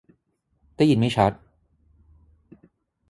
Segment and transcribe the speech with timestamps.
[0.75, 1.31] ได้ยินไม่ชัด!